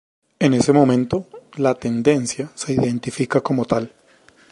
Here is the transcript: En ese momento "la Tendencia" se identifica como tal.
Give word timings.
En 0.39 0.55
ese 0.55 0.73
momento 0.73 1.27
"la 1.57 1.75
Tendencia" 1.75 2.49
se 2.55 2.73
identifica 2.73 3.39
como 3.41 3.65
tal. 3.65 3.93